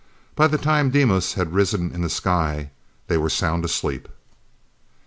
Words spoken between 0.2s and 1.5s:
By the time Deimos